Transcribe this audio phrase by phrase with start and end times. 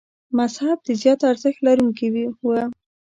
[0.37, 2.07] مذهب د زیات ارزښت لرونکي
[2.43, 2.47] و.